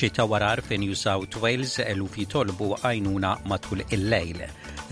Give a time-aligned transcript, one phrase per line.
[0.00, 1.74] xita warar fi New South Wales
[2.14, 4.40] fi tolbu għajnuna matul il-lejl.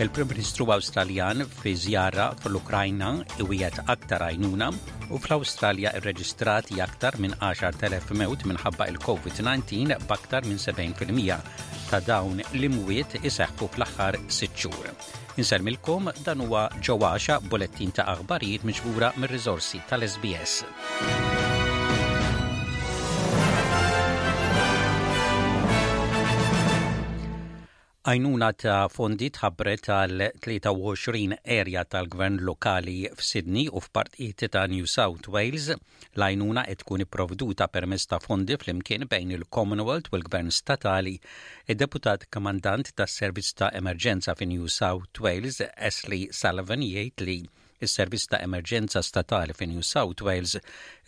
[0.05, 3.09] Il-Prim Ministru Awstraljan fi żjara fl-Ukrajna
[3.41, 4.67] iwiet aktar għajnuna
[5.09, 11.41] u fl-Awstralja irreġistrat jaktar minn 10,000 mewt minħabba il-COVID-19 b'aktar minn 70%
[11.89, 14.93] ta' dawn li mwiet iseħħu fl-aħħar 6 xhur.
[15.41, 21.48] Inselmilkom dan huwa ġewwaxa bulettin ta' aħbarijiet miġbura mir-riżorsi tal-SBS.
[28.07, 35.27] Għajnuna ta' fondi tħabbret għal 23 erja tal-gvern lokali f'Sydney u f'partijiet ta' New South
[35.35, 35.65] Wales.
[36.15, 41.17] L-għajnuna qed tkun ipprovduta permezz ta' fondi flimkien bejn il-Commonwealth u l-gvern statali.
[41.67, 45.59] Id-deputat kamandant tas servizz ta' emerġenza fi New South Wales,
[45.91, 50.55] Ashley Sullivan, jgħid li il servizz ta' emerġenza statali fi New South Wales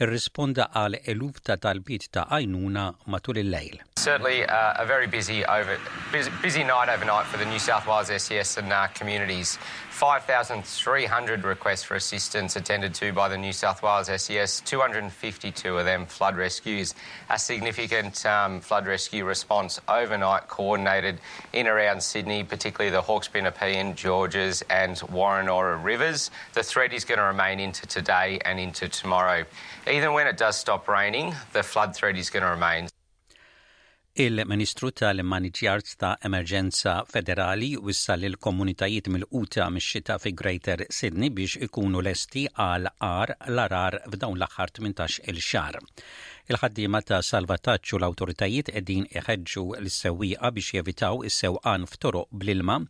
[0.04, 3.80] irrisponda għal eluf ta' tal-bit ta' għajnuna matul il-lejl.
[4.02, 5.78] certainly uh, a very busy over
[6.12, 9.60] busy, busy, night overnight for the New South Wales SES and uh, communities.
[9.92, 14.62] 5,300 requests for assistance attended to by the New South Wales SES.
[14.62, 16.96] 252 of them flood rescues.
[17.30, 21.20] A significant um, flood rescue response overnight coordinated
[21.54, 26.32] in around Sydney, particularly the Hawke's Bay, Nepean, Georges, and Warrenora rivers.
[26.54, 29.46] The threat is going to remain into today and into tomorrow.
[29.90, 32.88] Even when it does stop raining, the flood threat is going to remain.
[34.20, 41.56] Il-Ministru tal-Maniġjar ta' Emerġenza Federali wissa l komunitajiet mil quta mix-xita fi Greater Sydney biex
[41.68, 45.80] ikunu lesti għal ar l-arar f'dawn l-aħħar 18 il-xar.
[46.52, 52.82] Il-ħaddiema ta' salvataċċu l-awtoritajiet qegħdin iħeġġu l-sewwieqa biex jevitaw is-sewqan f'toroq bl-ilma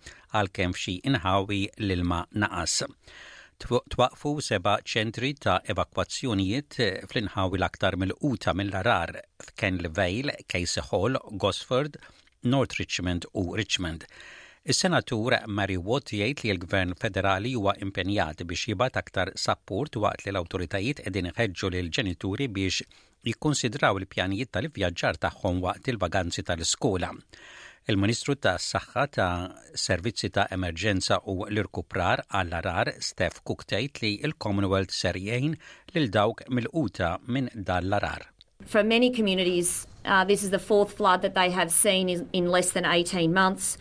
[0.41, 2.81] għalkemm f'xi inħawi l-ilma naqas
[3.65, 9.11] twaqfu seba ċentri ta' evakwazzjonijiet eh, fl-inħawi l-aktar mill-quta mill-arar
[9.45, 11.97] f'Ken Vale, Casey Hall, Gosford,
[12.49, 14.07] North Richmond u Richmond.
[14.63, 20.33] Is-senatur Mary Watt jgħid li l-Gvern Federali huwa impenjat biex jibgħat aktar sapport waqt li
[20.35, 22.85] l-awtoritajiet qegħdin iħeġġu lil ġenituri biex
[23.29, 27.13] jikkonsidraw il-pjanijiet tal ivvjaġġar tagħhom waqt il vaganzi tal iskola
[27.89, 29.31] Il-Ministru ta' Saħħa ta'
[29.83, 33.63] Servizzi ta' Emerġenza u l-Irkuprar għall-arar Steph Cook
[34.03, 37.95] li l-Commonwealth ser lil dawk mill-quta minn dan l
[38.67, 42.51] For many communities, uh, this is the fourth flood that they have seen in, in
[42.51, 43.79] less than 18 months.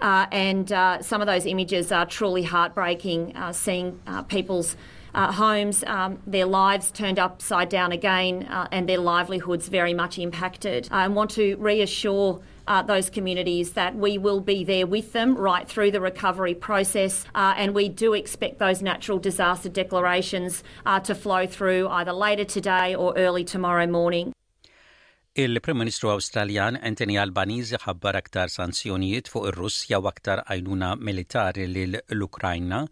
[0.00, 4.74] Uh, and uh, some of those images are truly heartbreaking, uh, seeing uh people's
[5.14, 10.18] uh homes, um, their lives turned upside down again, uh and their livelihoods very much
[10.18, 10.88] impacted.
[10.90, 15.68] I want to reassure uh, those communities, that we will be there with them right
[15.68, 17.24] through the recovery process.
[17.34, 22.44] Uh, and we do expect those natural disaster declarations uh, to flow through either later
[22.44, 24.32] today or early tomorrow morning.
[25.34, 31.96] Il-Prim Ministru Awstraljan Anthony Albanese ħabbar aktar sanzjonijiet fuq ir-Russja u aktar għajnuna militari lil
[32.04, 32.82] l-Ukrajna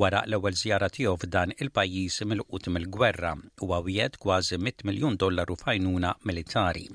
[0.00, 6.14] wara l-ewwel żjara tiegħu f'dan il-pajjiż mill-qut mill-gwerra u għawiet kważi 100 miljun dollaru f'għajnuna
[6.24, 6.86] militari.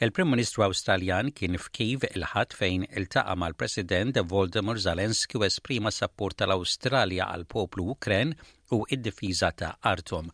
[0.00, 6.38] Il-Prim Ministru Awstraljan kien f'Kiv il ħat fejn il-taqa mal-President Volodymyr Zelensky u esprima sapport
[6.40, 8.32] tal-Awstralja għal poplu Ukren
[8.72, 10.30] u id-difiża ta' artom.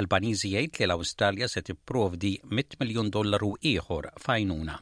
[0.00, 4.76] Albanizi jgħid li l-Awstralja se tipprovdi 100 miljun dollaru ieħor fajnuna.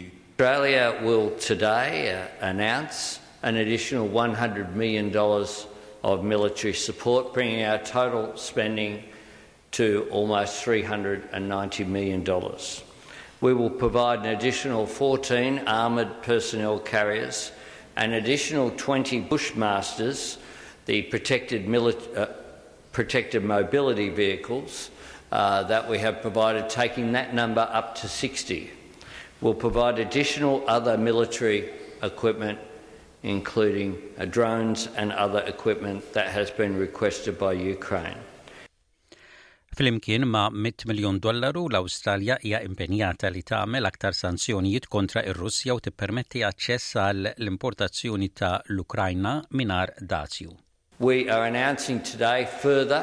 [0.00, 8.32] Australia will today uh, announce an additional $100 million of military support, bringing our total
[8.38, 9.02] spending
[9.76, 12.24] to almost $390 million.
[13.44, 17.52] We will provide an additional 14 armoured personnel carriers,
[17.94, 20.38] an additional 20 Bushmasters,
[20.86, 21.62] the protected,
[22.16, 22.28] uh,
[22.92, 24.88] protected mobility vehicles
[25.30, 28.70] uh, that we have provided, taking that number up to 60.
[29.42, 31.68] We'll provide additional other military
[32.02, 32.58] equipment,
[33.24, 38.16] including uh, drones and other equipment that has been requested by Ukraine.
[39.74, 45.74] Flimkien ma' 100 miljon dollaru l australja hija impenjata li tagħmel aktar sanzjonijiet kontra ir-Russja
[45.74, 50.52] u tippermetti aċċess għall importazzjoni ta' l-Ukrajna minar dazju.
[51.00, 53.02] We are announcing today further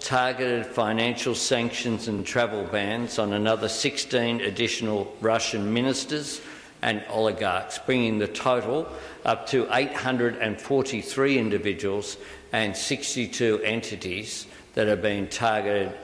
[0.00, 6.40] targeted financial sanctions and travel bans on another 16 additional Russian ministers
[6.82, 8.84] and oligarchs, bringing the total
[9.24, 12.16] up to 843 individuals
[12.52, 15.94] and 62 entities that have been targeted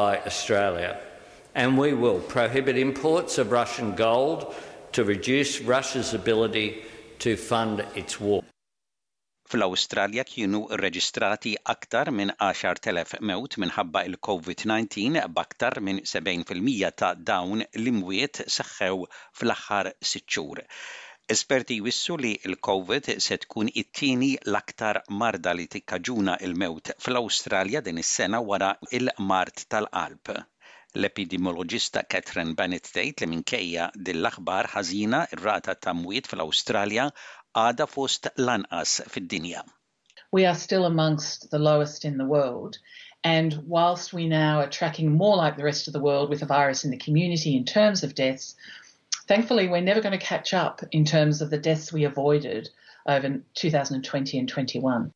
[0.00, 0.92] by Australia.
[1.62, 4.40] And we will prohibit imports of Russian gold
[4.96, 6.68] to reduce Russia's ability
[7.26, 8.40] to fund its war.
[9.52, 18.40] fl-Awstralja kienu registrati aktar minn 10,000 mewt minħabba il-COVID-19 b'aktar minn 70% ta' dawn l-imwiet
[18.56, 20.40] seħħew fl-aħħar sitt
[21.32, 28.00] Esperti jwissu li l-COVID se tkun it tini l-aktar marda li tikkaġuna il-mewt fl-Awstralja din
[28.02, 28.68] is-sena wara
[28.98, 30.32] il-Mart tal Alp.
[30.98, 37.08] L-epidemiologista Catherine Bennett tgħid li minkejja din aħbar ħażina r-rata ta' mwiet fl-Awstralja
[37.62, 39.64] għada fost lanqas fid-dinja.
[40.30, 42.76] We are still amongst the lowest in the world.
[43.36, 46.52] And whilst we now are tracking more like the rest of the world with a
[46.56, 48.54] virus in the community in terms of deaths,
[49.26, 52.68] Thankfully, we're never going to catch up in terms of the deaths we avoided
[53.06, 55.12] over 2020 and 21.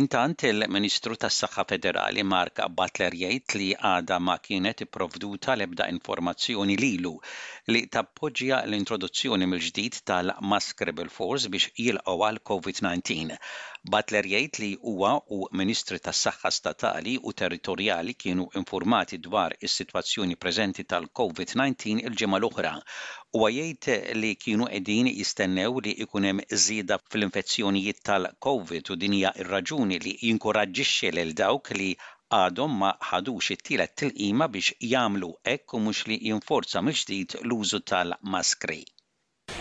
[0.00, 6.76] Intant il-Ministru tas saħħa Federali Mark Butler jgħid li għada ma kienet provduta l-ebda informazzjoni
[6.78, 7.16] lilu
[7.74, 13.34] li tappoġġja l-introduzzjoni mill-ġdid tal-masker bil-fors biex jilqgħu għal COVID-19.
[13.92, 20.84] Butler jgħid li huwa u Ministri tas-Saħħa Statali u Territorjali kienu informati dwar is-sitwazzjoni preżenti
[20.90, 22.74] tal-COVID-19 il-ġimgħa l-oħra
[23.40, 30.02] u jgħid li kienu edin jistennew li ikunem zida fil-infezzjonijiet tal-Covid u dinja r raġuni
[30.04, 31.88] li jinkoraġġixxi lil dawk li
[32.42, 38.82] għadhom ma ħadux it-tielet tilqima biex jagħmlu hekk u mhux li jinforza mill-ġdid l-użu tal-maskri.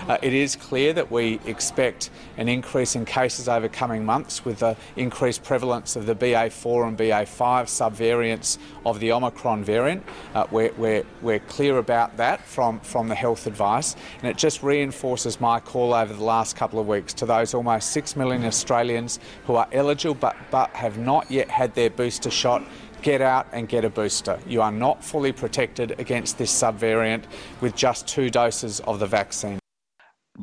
[0.10, 4.58] Uh, it is clear that we expect an increase in cases over coming months with
[4.58, 8.58] the increased prevalence of the BA4 and BA5 subvariants
[8.88, 10.04] of the Omicron variant.
[10.34, 14.64] Uh, we're, we're, we're clear about that from, from the health advice, and it just
[14.64, 19.20] reinforces my call over the last couple of weeks to those almost 6 million Australians
[19.46, 22.64] who are eligible but, but have not yet had their booster shot
[23.04, 24.40] get out and get a booster.
[24.48, 27.26] You are not fully protected against this subvariant
[27.62, 29.60] with just two doses of the vaccine.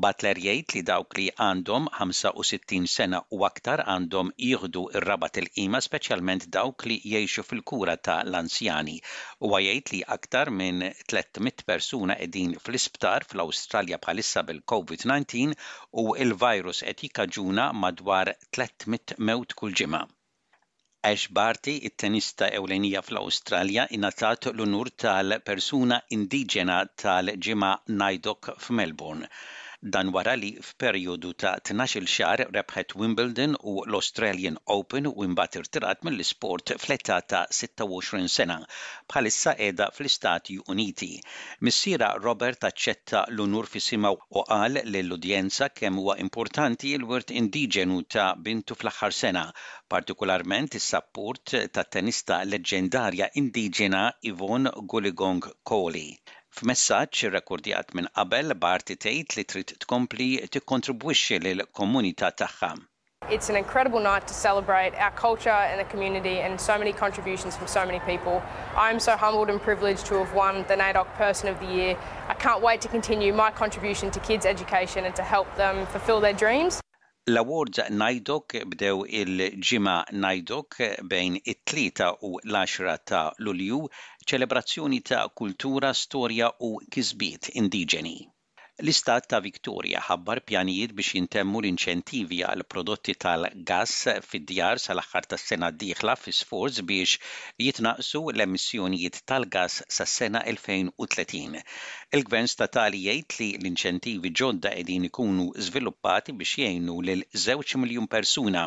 [0.04, 6.44] Butler jgħid li dawk li għandhom 65 sena u aktar għandhom jieħdu ir-raba il-qima speċjalment
[6.56, 8.96] dawk li jgħixu fil-kura ta' l-anzjani.
[9.46, 10.84] U jgħid li aktar minn
[11.14, 15.56] 300 persuna qegħdin fl-isptar fl-Awstralja bħalissa bil-COVID-19
[16.04, 20.02] u il-virus qed jikkaġuna madwar 300 mewt kull ġimgħa.
[21.14, 29.32] Ash Barty, it-tenista ewlenija fl-Australja, inatat l-unur tal-persuna indiġena tal-ġima Najdok f'Melbourne
[29.94, 36.00] dan wara li f'perjodu ta' 12-il xahar rebħet Wimbledon u l-Australian Open u imbagħad irtirat
[36.08, 38.56] mill-isport fl-età ta' 26 sena
[39.12, 41.10] bħalissa qiegħda fl-Istati Uniti.
[41.68, 48.74] Missiera Robert aċċetta l-unur fisima u qal lill-udjenza kemm huwa importanti l-wirt indiġenu ta' bintu
[48.80, 49.44] fl-aħħar sena,
[49.94, 54.04] partikolarment is-sapport ta' tenista leġġendarja indiġena
[54.34, 56.08] Yvonne Gulligong Kohli.
[56.56, 62.70] F'messaġġ irrekordjat minn qabel Barti tgħid li trid tkompli tikkontribwixxi lil komunità tagħha.
[63.28, 67.56] It's an incredible night to celebrate our culture and the community and so many contributions
[67.58, 68.40] from so many people.
[68.74, 71.94] I'm so humbled and privileged to have won the NAIDOC Person of the Year.
[72.28, 76.20] I can't wait to continue my contribution to kids' education and to help them fulfil
[76.20, 76.80] their dreams.
[77.30, 79.94] L-awards Najdok bdew il-ġima
[80.24, 80.76] Najdok
[81.14, 88.16] bejn it tlita u l-10 ta' Lulju ċelebrazzjoni ta' kultura, storja u kisbiet indiġeni.
[88.84, 93.92] L-Istat ta' Viktoria ħabbar pjanijiet biex jintemmu l-inċentivi għal prodotti tal-gas
[94.32, 97.16] fid-djar sal-aħħar tas-sena d-dieħla fi sforz biex
[97.66, 101.64] jitnaqsu l-emissjonijiet tal-gas sas-sena 2030.
[102.20, 108.66] Il-Gvern statali jgħid li l-inċentivi ġodda qegħdin ikunu żviluppati biex jgħinu lil żewġ miljun persuna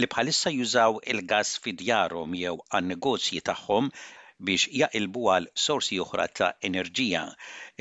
[0.00, 3.92] li bħalissa jużaw il-gas fid-djarhom jew għan-negozji tagħhom
[4.40, 7.22] biex jaqilbu għal sorsi oħra ta' enerġija.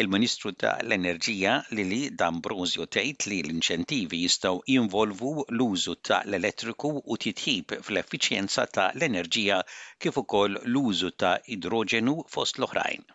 [0.01, 7.79] Il-Ministru ta' l-Enerġija Lili D'Ambrosio tgħid li l-inċentivi jistgħu jinvolvu l-użu ta' l-elettriku u titħib
[7.81, 9.61] fl-effiċjenza ta' l-enerġija
[9.99, 13.07] kif ukoll l-użu ta' idroġenu fost l-oħrajn.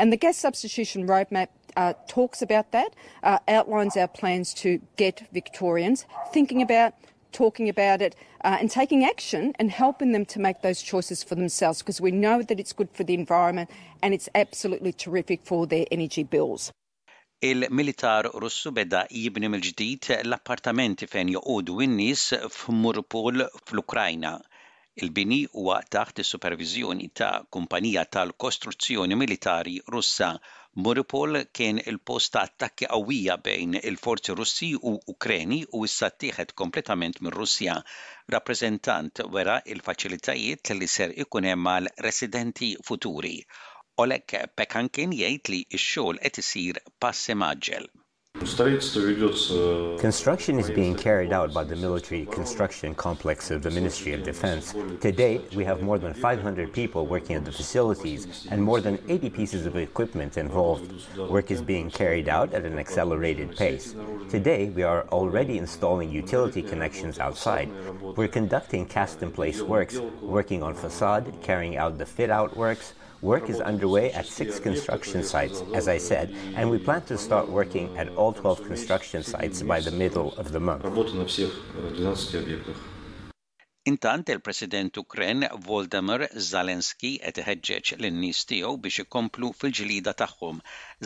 [0.00, 5.28] And the gas substitution roadmap uh, talks about that, uh, outlines our plans to get
[5.32, 6.94] Victorians thinking about
[7.32, 11.34] talking about it uh, and taking action and helping them to make those choices for
[11.34, 13.70] themselves because we know that it's good for the environment
[14.02, 16.70] and it's absolutely terrific for their energy bills.
[17.42, 24.34] Il-militar Russu beda jibni mil ġdid l-appartamenti fejn joqodu in-nies f'Murpol fl-Ukrajna.
[25.00, 30.34] Il-bini huwa taħt is-supervizjoni ta' kumpanija tal-kostruzzjoni militari Russa
[30.78, 37.18] Moripol kien il-post ta' attakki qawwija bejn il-forzi Russi u Ukreni u issa tieħed kompletament
[37.26, 37.74] minn Russja.
[38.36, 41.74] Rappreżentant wera il-faċilitajiet li ser ikun hemm
[42.08, 43.36] residenti futuri.
[44.06, 47.92] Olek Pekankin jgħid li x-xogħol qed isir passi maġġel.
[49.98, 54.72] Construction is being carried out by the military construction complex of the Ministry of Defense.
[55.02, 58.98] To date, we have more than 500 people working at the facilities and more than
[59.10, 60.90] 80 pieces of equipment involved.
[61.18, 63.94] Work is being carried out at an accelerated pace.
[64.30, 67.68] Today, we are already installing utility connections outside.
[68.16, 72.94] We're conducting cast in place works, working on facade, carrying out the fit out works,
[73.22, 77.50] Work is underway at six construction sites, as I said, and we plan to start
[77.50, 80.84] working at all 12 construction sites by the middle of the month.
[83.90, 90.60] Intant il-President Ukren Voldemir Zalenski qed iħeġġeġ lin-nies tiegħu biex ikomplu fil-ġlida tagħhom.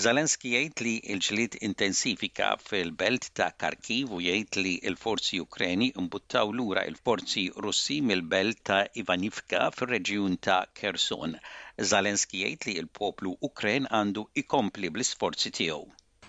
[0.07, 6.85] Zelensky jgħid li l-ġlid intensifika fil-belt ta' Kharkiv u jgħid li l-forzi Ukreni mbuttaw lura
[6.95, 11.41] l-forzi Russi mill-belt ta' Ivanivka fil reġjun ta' Kherson.
[11.95, 15.85] Zelensky jgħid li l-poplu Ukren għandu ikompli bl-isforzi tiegħu.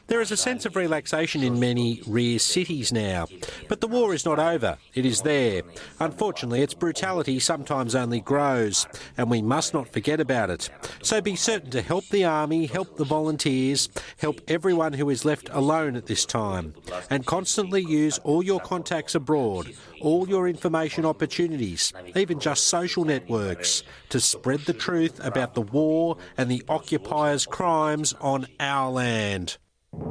[0.07, 3.25] There is a sense of relaxation in many rear cities now.
[3.67, 5.63] But the war is not over, it is there.
[5.99, 8.85] Unfortunately, its brutality sometimes only grows,
[9.17, 10.69] and we must not forget about it.
[11.01, 15.49] So be certain to help the army, help the volunteers, help everyone who is left
[15.51, 16.75] alone at this time,
[17.09, 23.81] and constantly use all your contacts abroad, all your information opportunities, even just social networks,
[24.09, 29.57] to spread the truth about the war and the occupiers' crimes on our land.
[29.95, 30.01] fl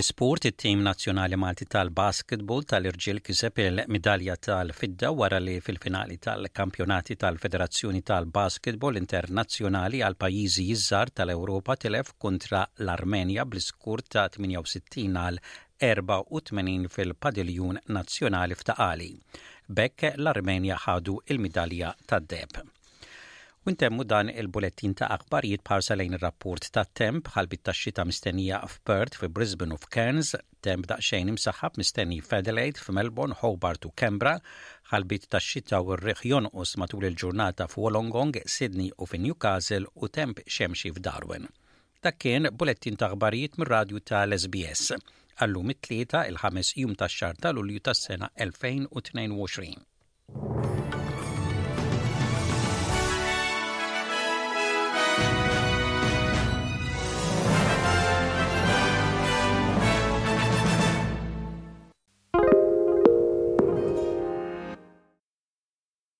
[0.00, 8.96] sport it-tim nazzjonali Malti tal-basketball tal-irġiel kiseb il-medalja tal-fidda wara li fil-finali tal-kampjonati tal-Federazzjoni tal-Basketball
[9.02, 15.38] Internazzjonali għal pajjiżi jizzar tal-Ewropa telef kontra l-Armenja bl-iskur ta' 68
[15.78, 19.10] għal 84 fil-Padiljun Nazzjonali f'Taqali.
[19.68, 22.60] Bekk l-Armenja ħadu il-medalja tad-deb.
[23.68, 28.62] Wintemmu dan il-bulettin ta' aħbarijiet parsa lejn il rapport ta' temp ħalbit ta' xita mistennija
[28.70, 30.32] f'Perth f'Brisbane u f'Cairns,
[30.64, 34.38] temp xejn imsaħħab mistenni f'Adelaide, f'Melbourne, Hobart u Kembra,
[34.94, 40.40] ħalbit ta' xita u r reħjon u matul il-ġurnata f'Wolongong, Sydney u f'Newcastle u temp
[40.48, 41.44] xemxi f'Darwin.
[42.00, 44.96] Dak kien bulettin ta' aħbarijiet mir-radju tal-SBS
[45.44, 49.84] għallum it-tlieta il-ħames jum tax-xar tal-Ulju tas-sena 2022.